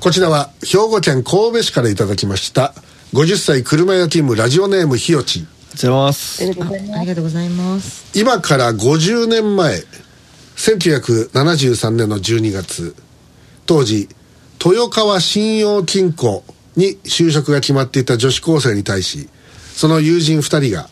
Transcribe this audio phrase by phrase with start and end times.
[0.00, 2.74] こちらは兵庫県神戸市からいただきました
[3.14, 5.46] 50歳車屋勤務ラジオネームひよち。
[6.42, 6.98] ありがとうございます。
[6.98, 8.18] ありがとうございます。
[8.20, 9.82] 今から50年前
[10.56, 12.94] 1973年の12月
[13.64, 14.10] 当時
[14.62, 16.44] 豊川信用金庫
[16.76, 19.30] に就職が決まっていた女子高生に対し
[19.72, 20.90] その友人2人が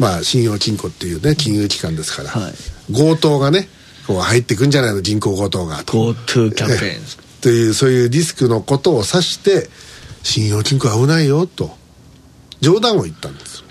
[0.00, 2.52] まあ信用金庫っていうね金融機関ですから、はい。
[2.92, 3.68] 強盗がね
[4.06, 5.00] こう入ってくんじゃないの？
[5.00, 5.82] 銀行強盗が。
[5.84, 7.02] と GoTo キャンペーン
[7.40, 9.68] というそういうリスクのことを指して
[10.22, 11.76] 信用金庫危ないよと
[12.60, 13.62] 冗談を言ったんです。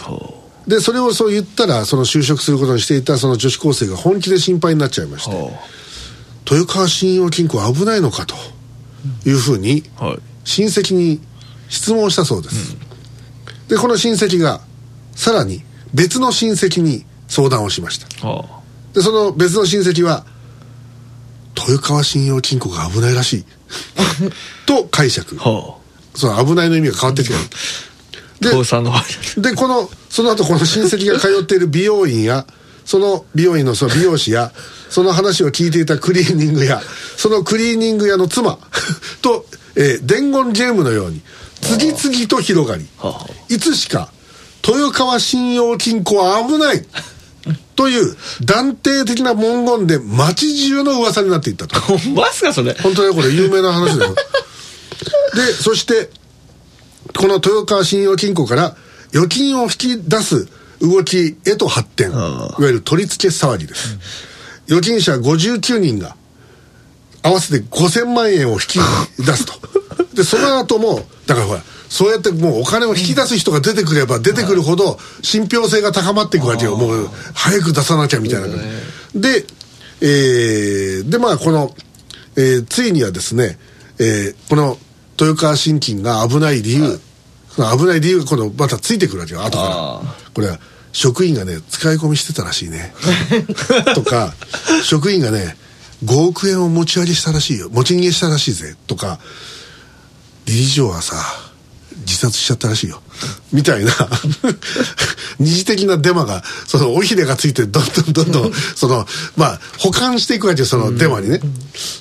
[0.00, 5.52] ほでそれをそう言ったらその就職することにしていたその女子高生が本気で心配になっちゃいまして
[6.50, 8.34] 豊川信用金庫危ないのかと
[9.24, 9.84] いうふうに
[10.44, 11.20] 親戚に
[11.68, 12.76] 質問したそうです、
[13.68, 14.60] でこの親戚が
[15.14, 15.62] さらに
[15.94, 18.26] 別の親戚に相談をしました。
[18.26, 18.55] は
[18.96, 20.24] でその別の親戚は
[21.68, 23.44] 豊川信用金庫が危ないらしい。
[24.64, 25.36] と解釈。
[26.14, 27.40] その危ないの意味が変わってきてる。
[28.52, 29.04] あ父さんの場合。
[29.36, 32.46] でこのその後この親戚が通っている 美容院や
[32.86, 34.50] その美容院のその美容師や
[34.88, 36.82] その話を聞いていたクリーニング屋
[37.18, 38.58] そのクリーニング屋の妻。
[39.20, 39.44] と、
[39.74, 41.20] えー伝言ゲームのように
[41.60, 44.10] 次々と広がりはあいつしか
[44.66, 46.82] 豊川信用金庫は危ない
[47.76, 51.78] という断定的な文言で街中の噂になっていったと。
[51.78, 52.74] ほんまっすかそれ。
[52.74, 54.14] 本当にこれ有名な話だよ。
[55.36, 56.10] でそして
[57.14, 58.76] この豊川信用金庫から
[59.12, 60.48] 預金を引き出す
[60.80, 62.10] 動きへと発展。
[62.10, 63.98] いあわゆる取り付け騒ぎです、
[64.68, 66.16] 預金者59人が
[67.22, 68.78] 合わせて5000万円を引き
[69.18, 69.52] 出すと。
[70.14, 76.76] でその後もだからほらそうやってもうお金を引き出す人が出てくれば出てくるほど信憑性が高まっていくわけよ。
[76.76, 78.48] もう早く出さなきゃみたいな
[79.14, 79.46] で
[80.00, 81.74] えーでまあこの、
[82.36, 83.58] えーついにはですね、
[83.98, 84.78] えーこの
[85.18, 87.00] 豊川信金が危ない理由、
[87.48, 89.70] その危ない理由が今度またついてくるわけよ後から。
[89.70, 90.02] あ
[90.34, 90.58] これは
[90.92, 92.92] 職員がね使い込みしてたらしいね。
[93.94, 94.34] とか
[94.82, 95.56] 職員がね
[96.04, 97.70] 5億円を持ち上げしたらしいよ。
[97.70, 98.76] 持ち逃げしたらしいぜ。
[98.86, 99.18] とか
[100.44, 101.16] 理事長はさ
[102.06, 103.02] 自殺しちゃったらしいよ。
[103.52, 103.92] みたいな。
[105.38, 109.06] 二次的なデマがその尾ひれがついてどんどんどんどん その
[109.36, 111.40] まあ保管していくわけよそのデマにね、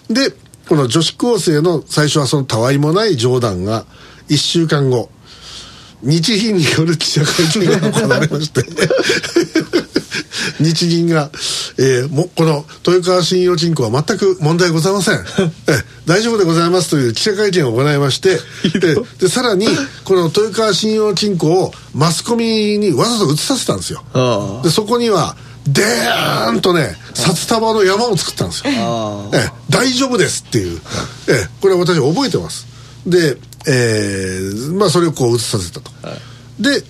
[0.09, 0.33] で
[0.67, 3.85] この女子高生の最初はそのたわいもない冗談が
[4.29, 5.09] 1週間後
[6.01, 8.63] 日銀による記者会見が行われまして
[10.59, 11.29] 日銀が、
[11.77, 15.15] えーもこの豊川信用金庫は全く問題ございません。
[15.67, 18.39] え大丈夫でございますという記者会見を行いまして
[18.79, 19.67] ででさらに
[20.03, 24.03] この豊川信用金庫をマスコミにわざと映させたんですよ。
[24.13, 25.35] あでそこには
[25.67, 28.65] でーんとね札束の山を作ったんですよ。
[28.67, 30.79] あええ大丈夫ですっていう、
[31.27, 32.67] ええ、これは私覚えてます。
[33.07, 35.91] で、えーまあそれをこう映させたと、
[36.59, 36.81] で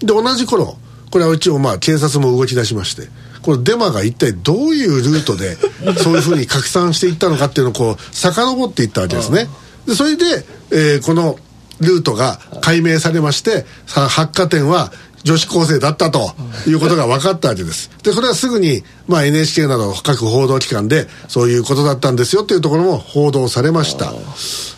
[0.00, 0.76] で同じ頃
[1.10, 3.08] これは一応まあ警察も動き出しまして
[3.42, 5.56] このデマが一体どういうルートで
[6.02, 9.48] そういうふうに拡散していったのかっていうのをこう遡っていったわけですね
[9.86, 11.38] でそれで、えーこの
[11.80, 14.92] ルートが解明されましてさ発火点は
[15.24, 16.32] 女子高生だったと
[16.66, 17.90] いうことが分かったわけです。
[18.02, 24.12] で、これはすぐに、まあ NHK など各報道機関でそういうことだったんですよっていうところも報道されました。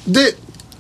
[0.09, 0.37] で、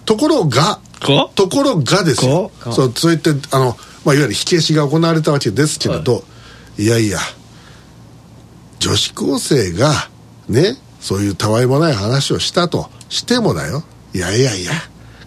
[0.06, 2.50] ところが、がところがですよ。
[2.60, 6.24] がそう、そういって、あの、まあいわゆる火消しが行われたわけですけれど、
[6.78, 6.86] い。
[6.86, 7.18] やいや、
[8.78, 10.08] 女子高生が、
[10.48, 13.82] ね、そういうたわいもない話をしたとしてもだよ。
[14.14, 14.72] いやいやいや、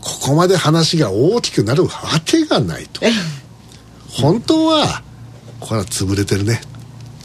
[0.01, 1.91] ここまで話が大きくなるわ
[2.25, 3.01] けがないと。
[4.09, 5.01] 本当は
[5.59, 6.61] これは潰れてるね。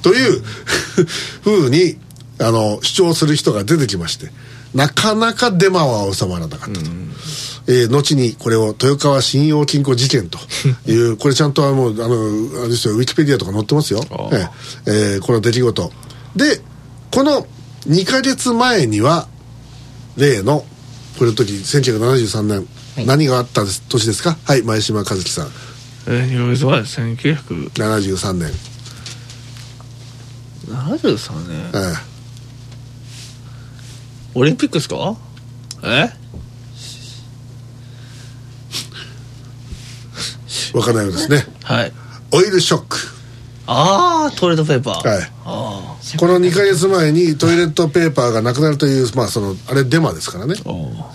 [0.02, 0.42] という
[1.42, 1.98] ふうに
[2.40, 4.30] あの主張する人が出てきまして
[4.74, 6.90] なかなかデマは収まらなかったと、
[7.68, 10.38] えー後にこれを豊川信用金庫事件と
[10.86, 14.48] いう これちゃんとあのあのあれですよウィキペディアとか載ってますよ、あえ
[14.86, 15.92] えーこの出来事。
[16.34, 16.60] で
[17.10, 17.46] この
[17.88, 19.28] 2か月前には
[20.16, 20.64] 例の
[21.18, 22.66] これの時1973年、
[22.96, 23.06] はい。
[23.06, 24.36] 何があった年ですか？
[24.44, 25.48] はい前島和樹さん。
[26.06, 28.52] えー、ニュースは1973 73年、
[31.72, 31.72] 年。
[31.74, 31.94] え
[34.34, 35.16] オリンピックですか？
[35.82, 36.10] え？
[40.68, 41.44] え分からないようですね。
[41.64, 41.92] はい。
[42.32, 42.96] オイルショック。
[43.70, 45.08] ああトイレットペーパー。
[45.08, 45.30] はい。
[45.44, 50.54] あこの2か月前にトイレットペーパーがなくなるというまあそのあれデマですからね。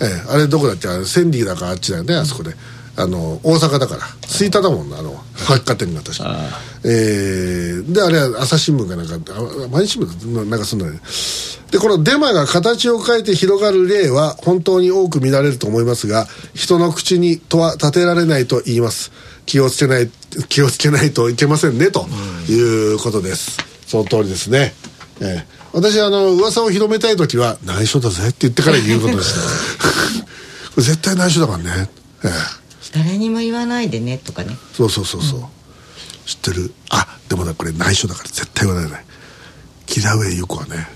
[0.02, 0.88] ええあれどこだっけ？
[0.88, 2.54] あれセンディだかあっちだよねあそこで。
[2.96, 4.02] あの大阪だから。
[4.28, 6.26] 吹田だもんなあの発火点が確か。
[6.28, 10.46] あえーであれは朝日新聞かなんかあ毎日新聞だ。
[10.46, 11.00] なんかそんなね
[11.72, 19.12] でこのデマが形を変えて広がる例は本当に多く見られると思いますが人の口にとは立てられないと言います
[19.46, 20.10] 気をつけない
[20.50, 22.08] 気をつけないといけませんねと
[22.50, 23.58] いうことです、
[23.88, 24.74] その通りですね、
[25.22, 25.44] えー、
[25.74, 29.36] 私あの噂を広めたい時は内緒だぜって言ってから言うことです
[30.82, 31.90] 絶対内緒だからね、
[32.24, 32.32] えー、
[32.94, 34.58] 誰にも言わないでねとかね。
[34.74, 35.46] そうそうそうそう、うん、
[36.26, 36.74] 知ってる？
[36.90, 38.90] あでもなこれ内緒だから絶対言わない。
[38.90, 39.06] でね
[39.86, 40.88] 木田上優子はね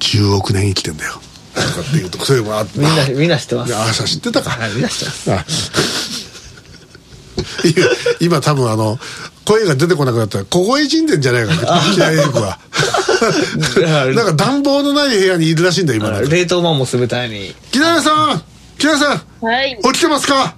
[0.00, 1.20] 10億年生きてんだよ。
[1.54, 3.74] とかっていうとそういうのあみんなみんな知ってます。
[3.74, 6.21] ああ知ってたか、はい、みんな知ってます
[8.20, 8.98] 今多分あの
[9.44, 11.80] 声が出てこなくなったら凍え死んでんじゃないかな。
[11.80, 12.58] 木田優子は。
[14.14, 17.54] なんか暖房のない部屋にいるらしいんだ今冷凍マンモスみたいに。
[17.70, 18.42] 木田さん
[18.78, 19.78] 木田さんはい。
[19.82, 20.54] 起きてますか？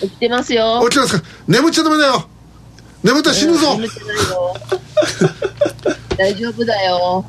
[0.00, 0.80] 起きてますよ。
[0.84, 1.26] 起きてますか？
[1.48, 2.28] 眠っちゃダメだよ。
[3.02, 3.78] 眠ったら死ぬぞ。
[6.16, 7.24] 大丈夫だよ。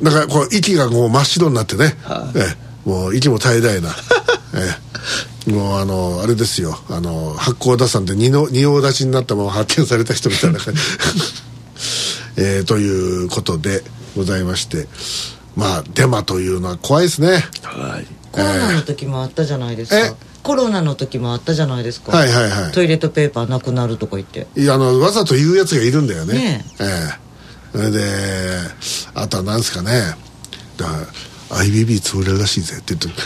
[0.00, 2.42] なんかこう息がもう真っ白になってね、はあ、ええ、
[2.84, 3.90] もう息も絶え絶えな、
[4.54, 4.76] え
[5.48, 6.78] え、もうあのあれですよ。
[6.88, 10.80] あの発酵打算で仁王立ちになったまま発見された人みたいな感じ、
[12.36, 13.82] えー、ということで
[14.16, 14.88] ございまして。
[15.56, 22.16] まあデマというのは怖いですね、はい、コロナの時もあったじゃないですか、コロナの時もあったじゃないですか。
[22.16, 22.72] はいはいはい。
[22.72, 24.46] トイレットペーパーなくなるとか言って。
[24.56, 26.34] いやあのわざと言うやつがいるんだよね。
[26.34, 26.84] ねえ。
[26.84, 27.28] え
[27.72, 28.00] それで
[29.14, 30.14] あとは何ですかね。
[30.76, 30.98] だから
[31.50, 32.76] IBB 潰れるらしいぜ。
[32.78, 33.22] って言って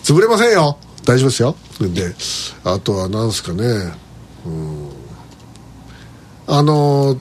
[0.03, 0.77] 潰れませんよ。
[1.05, 1.55] 大丈夫ですよ。
[1.79, 2.15] で
[2.63, 3.93] あとは何ですかね。
[4.45, 4.89] うん。
[6.47, 7.17] あの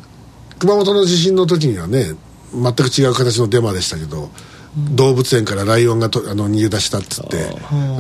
[0.59, 2.15] 熊本の地震の時にはね
[2.53, 4.31] 全く違う形のデマでしたけど
[4.77, 7.49] 動物園からライオンがとあの逃げ出したっつって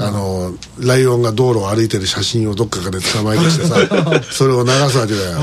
[0.01, 3.77] あのライオンが道路を歩いてる写真をどっかから捕まえてきてさ
[4.31, 5.39] それを流すわけだよ。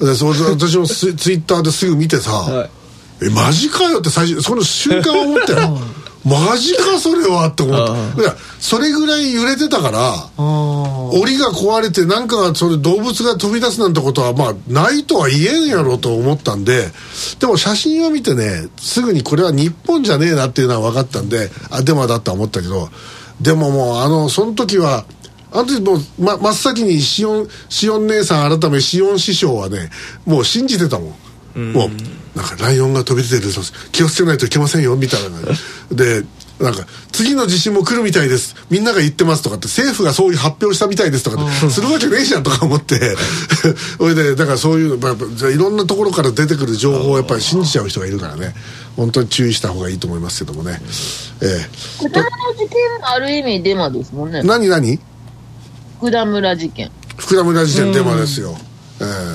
[0.00, 2.70] でそ私もツイッターですぐ見てさ、はい、
[3.22, 5.78] えマジかよって最初その瞬間思ったよ。
[6.24, 8.22] マジかそれはって思った。
[8.22, 16.88] いやそれぐらい揺れてたから檻が壊れてなんかがそれ動物が飛び出すなんてことはまあないとは言えんやろと思ったんで
[17.38, 22.88] でも写真を見てねすぐにこれは日本じゃねえなっていうのは分かったんであデマだとは思ったけど
[23.40, 25.06] でももうあのその時は
[25.52, 29.90] あの時もう、ま、真っ先にシオンシオン姉さん改めシオン師匠はね
[30.26, 31.14] もう信じてたもん。
[31.72, 31.90] もう
[32.38, 33.52] なんかライオンが飛び出てる
[33.90, 35.38] 気をつけないといけませんよみたいな。
[35.90, 36.24] で
[36.60, 38.54] なんか次の地震も来るみたいです。
[38.70, 43.16] みんなが言ってますとかって政府がそういう発表したみたいですとかってするわけねえじゃんとか思って。
[43.98, 48.54] それでだからそういうやっぱじゃいろんなところから出てくる情報をやっぱり信じちゃう人がいるからね。
[48.96, 50.80] 本当に注意した方がいいと思いますけどもね。
[51.40, 51.68] ええ。
[51.98, 54.42] 福田村事件ある意味デマですもんね。
[54.44, 55.00] 何何？
[55.98, 56.90] 福田村事件。
[57.16, 58.67] 福田村事件デマですよ、え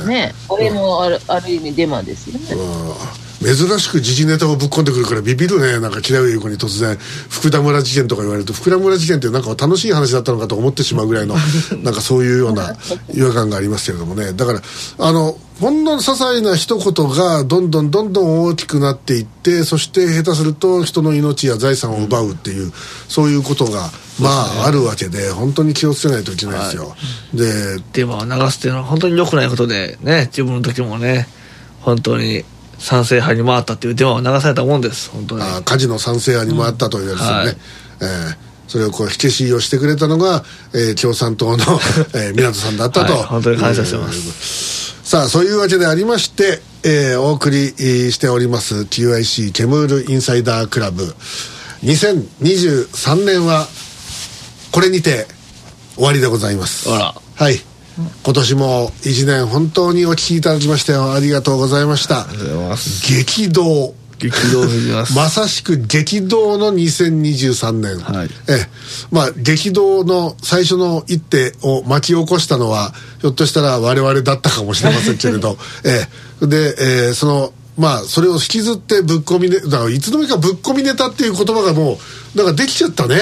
[0.06, 0.34] ね。
[0.48, 2.46] これもあるある意味デマですよね
[3.44, 5.80] 珍しく時事ネタをぶっ込んでくるからビビるね。
[5.80, 6.98] なんか嫌い優子に突然
[7.30, 11.36] 福田村事件とか言われると福田村事件ってなんか楽しい話だったのかと思ってしまうぐらいの
[11.84, 12.76] なんかそういうような
[13.14, 14.34] 違和感がありますけれどもね。
[14.34, 14.62] だから
[15.00, 22.74] あのほんの些細な一言がどんどんどんどん大きくなっていってそして下手すると人の命や財産を奪うっていう、
[23.08, 26.96] そういうことがまあ、あるわけで本当に気をつけないといけないですよ、は
[27.34, 31.28] い、ででも流すっていうのは本当に良くないことでね自分の時もね
[31.82, 32.46] 本当に
[32.84, 35.42] 賛成派に回ったっていう電話を流されたもんです本当に。
[35.42, 41.64] あ火事の賛成派に回ったというやつですよね、うんはい、えーそれをこう火消しをしてくれたのが、えー、共産党の、
[42.16, 47.76] えー、港さんだったと、はい、本当に感謝してます、さあそういうわけでありまして、えー、お送り
[48.12, 51.14] しております QIC ケムールインサイダークラブ。
[51.84, 53.68] 2023年は
[54.72, 55.28] これにて
[55.96, 56.90] 終わりでございます。
[56.90, 57.14] は
[57.52, 57.73] い
[58.24, 62.26] 今年も一年本当にお聞きいただきましてありがとうございました。
[63.08, 63.94] 激動。
[64.20, 64.62] 激動
[65.16, 68.68] まさしく激動の2023年、はい、え
[69.12, 75.58] まあ激動の最初の一手を巻き起こしたのはひょっとしたら我々だったかもしれませんけれど。
[75.84, 76.08] え
[76.46, 81.98] で、えー、そのまあそれを引きずってぶっ込みねだからいつの間にかぶっ込みネタっていう言葉がもう
[82.38, 83.16] なんかできちゃったね。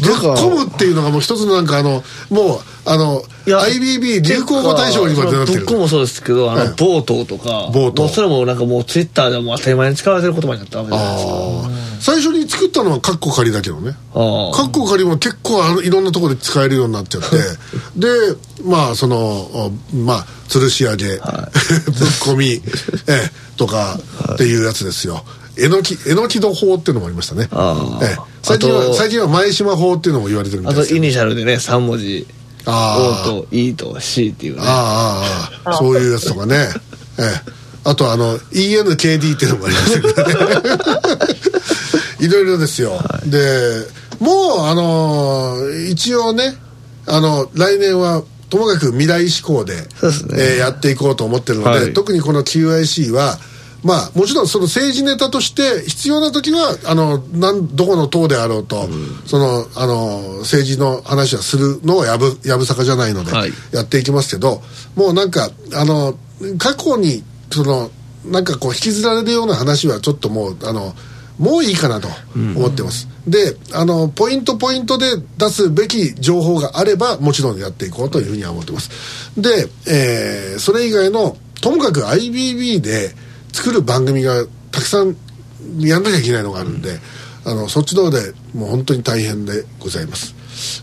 [0.00, 5.60] ぶっ込むっていうのがもう一つのなんかあのもうあの IBB 流行語大賞にまでなってる。
[5.60, 8.08] ぶっ込むもそうですけどあの、冒頭とか冒頭。
[8.08, 13.92] それもなんかもうツイッターでも当たり前に使われてる言葉になったわけじゃないですか最初に作ったのはカッコ仮だけどね。
[14.12, 17.36] カッコ仮も結構あのいろんなところで使えるようになっちゃって。
[17.96, 18.08] で
[18.64, 22.62] まあそのまあ吊るし上げ、はい、 ぶっ込み。
[23.06, 23.30] え
[23.62, 23.96] とか
[24.34, 25.24] っていうやつですよ。
[25.56, 27.48] えのきえのき戸法っていうのもありましたね。
[28.02, 32.26] え最近は最近は前島法っていうのも言われてるみたいですあとイニシャルでね3文字
[32.66, 34.62] O と E と C っていうね。
[34.64, 35.22] あ
[35.64, 36.56] あああそういうやつとかね。
[37.18, 37.52] ええ。
[37.84, 40.76] あとあの ENKD っていうのもありまけどね。
[42.26, 43.84] いろいろですよ、で
[44.20, 46.56] もうあのー一応ね
[47.06, 50.36] あの来年はともかく未来志向でですね。
[50.38, 51.92] えーやっていこうと思ってるので、はい。
[51.92, 53.38] 特にこの QIC は
[53.82, 58.88] まあもちろんその政治ネタとして必要な時はあのなんどこの党であろうと、
[59.26, 63.50] そのあの政治の話はするのをやぶやぶさかじゃないので、はい。
[63.72, 64.62] やっていきますけど
[64.94, 66.16] もうなんかあの
[66.58, 67.90] 過去にその
[68.24, 70.94] なんかこう引きずられるような話はちょっともうあの
[71.38, 75.06] もういいかなと思ってます、であのポイントポイントで
[75.38, 78.90] 出すべき情報があればもちろんやっていこうというふうには思ってます。
[79.36, 83.14] で、えーそれ以外のともかく IBB で
[83.52, 85.16] 作る番組がたくさん
[85.78, 86.98] やんなきゃいけないのがあるんで、
[87.44, 90.34] あのそっちの方でもう本当に大変でございます。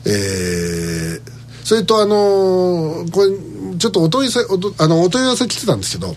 [0.06, 6.16] えーそれとあのーこれちょっとお問いせおとあのお問い合わせ来てたんですけど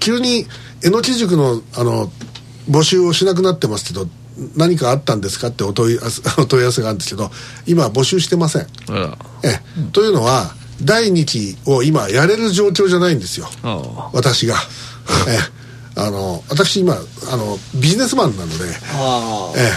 [0.00, 0.44] 急に
[0.84, 2.10] えのき塾のあの
[2.68, 4.08] 募集をしなくなってますけど
[4.56, 7.30] 何かあったんですかってお問い合わせ お問い合わせがあるんですけど
[7.66, 8.66] 今募集してません。
[9.44, 9.60] ええ。
[9.92, 13.48] というのは第2期を今やれる状況じゃないんですよ。
[13.62, 14.10] あ。
[14.12, 14.56] 私が
[15.28, 15.38] ええ。
[15.98, 16.94] あの私今
[17.32, 19.72] あのビジネスマンなのであえ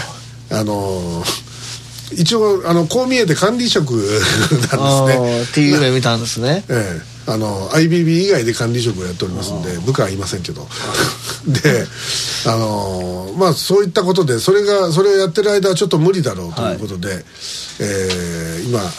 [0.50, 0.54] え。
[0.54, 1.22] あの
[2.12, 6.64] 一応あのこう見えて管理職 なんですあねーっていう夢見たんですね。
[6.68, 7.10] ええ。
[7.26, 10.66] あの IBB 以外で管理職をやっておりますんで部下はいませんけど。
[11.46, 11.86] で
[12.46, 17.24] あのまあそういったことでそれがそれをやってる間はちょっと無理だろうということで、
[17.78, 18.90] えー今あー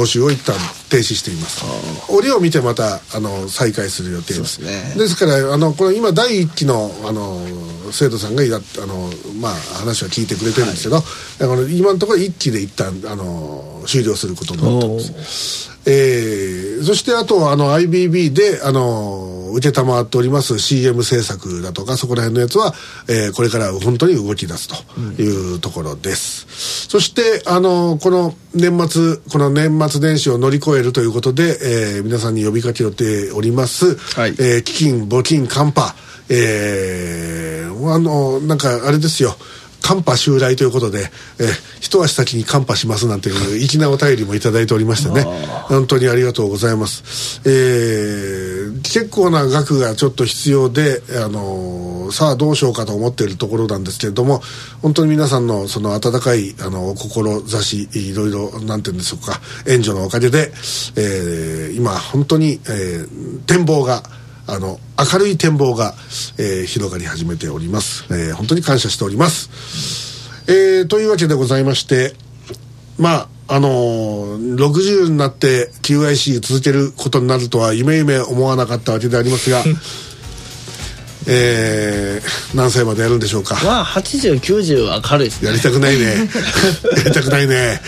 [0.00, 0.56] 募集を一旦
[0.88, 1.62] 停止しています。
[2.08, 4.62] 折を見てまたあの再開する予定です。
[4.62, 4.94] ね。
[4.96, 7.38] ですからあのこれ今第一期のあの
[7.92, 11.02] 生徒さんがやっあの、まあ、話は聞いてくれてるんですけど、あ
[11.56, 15.70] の今のところ一期で一旦あの終了することになってます。
[15.86, 16.39] えー
[16.82, 22.72] そしてあとあの IBB であの承っております CM 制作だとかそこら辺のやつは、
[23.08, 31.58] えーこれから本当に動き出すというところです、そしてあのこの年末この年末年始を乗り越えるということで、
[31.96, 34.30] えー皆さんに呼びかけております、はい。
[34.32, 35.94] えー基金募金カンパ
[36.28, 39.36] えーあのなんかあれですよ
[39.82, 45.22] 寒波襲来ということで、えー一足先に寒波しますなんていう粋なお便りもいただいておりましてね。
[45.64, 54.40] 本当にありがとうございます、えー結構な額がちょっと必要で、あのーさあどうしようかと思っているところなんですけれども
[54.82, 60.50] 本当に皆さんのその温かいあの志いろいろなんて言うんでしょうか援助のおかげで、
[60.96, 64.02] えー今本当に、えー展望が
[64.52, 64.78] あの
[65.12, 65.94] 明るい展望が、
[66.38, 69.50] えー広がり始めております、えー本当に感謝しております、
[70.48, 72.14] えーというわけでございまして
[72.98, 79.62] まああのー60になって QIC 続けることになるとは夢夢思わなかったわけでありますが
[81.26, 83.54] えー何歳までやるんでしょうか。
[83.64, 85.48] まあ8090は明るいですね。
[85.50, 86.06] やりたくないね。
[86.96, 87.80] やりたくないね。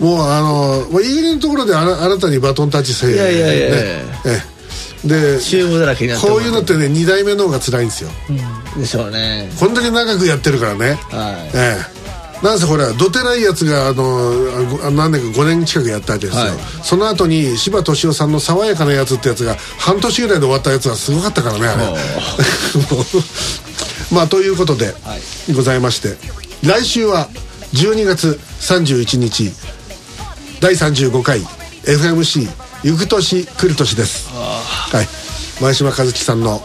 [0.00, 3.68] もうあのもう言い切りのところで新たにバトンタッチせえいやいやいや。
[3.68, 3.74] ね。
[3.76, 4.57] ええ
[5.04, 8.10] でチューブだらけになってこういうのってね2代目の方が辛いんですよ。
[8.76, 9.50] でしょうね。
[9.58, 10.98] こんだけ長くやってるからね。
[11.10, 11.56] はい。
[11.56, 11.98] ええ。
[12.42, 14.06] なんせほらどてないやつがあの
[14.84, 16.52] あ何年か5年近くやったわけですよ、はい。
[16.82, 21.84] その後に柴敏夫さんの「爽やかなやつ」ってやつが半年ぐらいで終わったやつはすごかったからねあれ。
[24.12, 24.94] まあということで、
[25.54, 26.16] ございまして
[26.62, 27.28] 来週は
[27.74, 29.52] 12月31日
[30.60, 31.40] 第35回
[31.84, 32.48] FMC
[32.84, 34.27] ゆく年来る年です
[34.92, 35.08] はい。
[35.60, 36.60] 前島和樹さんの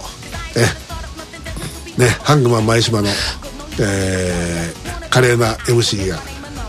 [0.56, 3.08] えねハングマン前島の
[3.80, 6.18] えー華麗な MC が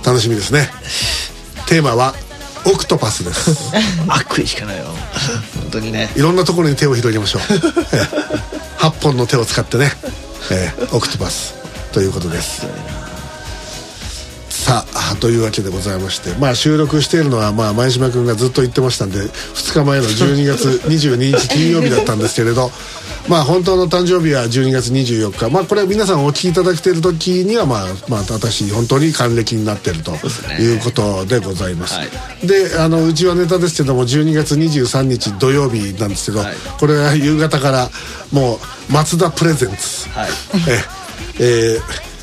[0.05, 0.69] 楽しみですね。
[1.67, 2.15] テーマは
[2.67, 3.73] オクトパスです。
[4.09, 4.85] 悪意しかないよ。
[5.61, 6.11] 本当にね。
[6.15, 7.43] いろんなところに手を広げましょう、
[7.93, 8.45] えー
[8.79, 9.91] 8本の手を使ってね、
[10.51, 11.55] えーオクトパス
[11.93, 12.67] ということです
[14.65, 22.71] さあというわけでございましてまあ収録しているのはまあ前島君がずっと言ってましたんで2日前の12月 22日金曜日だったんですけれど
[23.29, 25.51] まあ本当の誕生日は12月24日。
[25.51, 30.13] まあこれは皆さんお聞きいただけている時にはまあまあ私本当に還暦になってると
[30.59, 32.47] いうことでございます、はい。
[32.47, 36.55] であのうちはネタですけども12月23日土曜日なんですけど、はい。
[36.79, 37.91] これは夕方から
[38.31, 38.57] も
[38.89, 40.09] う松田プレゼンツ。
[40.11, 40.31] はい。
[41.41, 42.14] ええー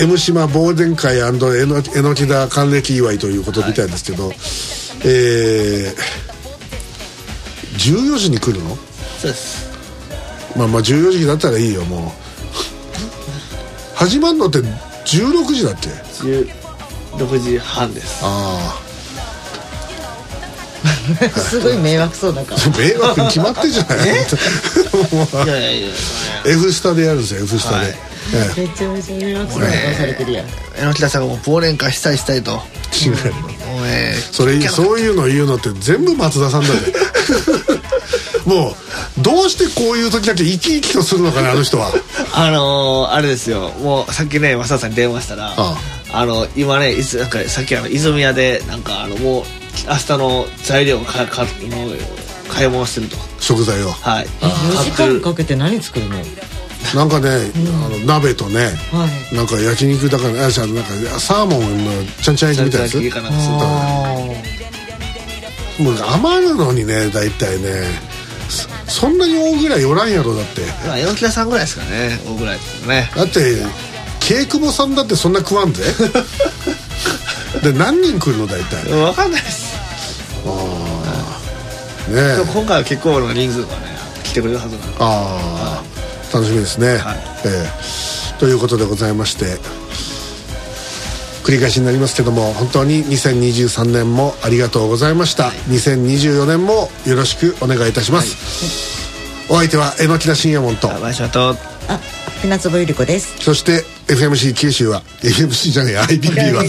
[0.00, 4.30] M 島忘年会えのえのきだ還暦祝いということみたいですけど、
[5.04, 5.94] えー、
[7.74, 8.76] 14時に来るの？
[9.20, 9.68] そうです。
[10.56, 12.10] まあまあ14時だったらいいよもう。
[13.96, 15.88] 始まるのって16時だっけ
[17.18, 18.20] ？16時半です。
[18.22, 18.88] ああ。
[21.40, 22.60] すごい迷惑そうだから。
[22.78, 23.98] 迷惑に決まってんじゃない？
[24.06, 25.88] いやいやいや
[26.46, 27.88] F スタでやるんですよ F スタで、はい。
[27.88, 32.60] えめちゃめちゃ迷惑されてるやん榎木田さんがもう忘年会したいしたいと。
[32.92, 36.80] え違うもうねそれそういうの言うのって全部松田さんだね。
[38.44, 41.92] もうどうしてこういう時だけ生き生きとするのかねあの人は。
[42.32, 43.70] あのー、あれですよ。
[43.80, 45.78] もうさっきね増田さんに電話したらあ
[46.12, 46.26] あ。
[46.26, 49.42] の今ねいつなんかさっきあの泉屋でなんかあのもう
[49.88, 51.48] 明日の材料をかかの
[52.48, 53.90] 買い物してると食材を。
[53.90, 54.26] はい。
[54.40, 56.16] 4時間かけて何作るの？
[56.94, 57.28] なんかね、
[57.84, 59.34] あの鍋とねはい。
[59.34, 61.90] なんか焼肉だからあじゃあなんかサーモンの
[62.22, 62.96] ちゃんちゃん焼きみたいなやつ。
[65.82, 67.84] もう余るのにね大体ね
[68.48, 68.68] そ
[69.02, 70.62] そんなに大ぐらい寄らんやろだって。
[70.86, 73.10] まあ榎木田さんぐらいですかね大ぐらいですね。
[73.14, 73.40] だって
[74.20, 75.84] 稽久保さんだってそんな食わんぜ。
[77.62, 78.84] で何人来るの大体。
[78.84, 79.74] ね分かんないです。
[82.10, 84.96] えでも今回は結構な人数がね来てくれるはずなので。
[85.00, 85.97] ああ
[86.32, 87.16] 楽しみですね、はい。
[87.44, 87.66] え
[88.34, 88.38] え。
[88.38, 89.58] ということでございまして
[91.44, 98.36] 繰り返しになりますけども本当に2023年もありがとうございました、2024年もよろしくお願いいたします、
[99.48, 100.90] お相手は榎田信也門と。
[100.90, 100.98] あ
[102.42, 103.34] 船坪ゆり子です。
[103.40, 106.64] そして FMC 九州は FMC じゃない IBB は。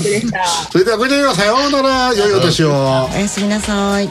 [0.72, 2.14] それではごきげんようさようなら。
[2.16, 3.08] 良いお年を。
[3.14, 4.10] おやすみなさい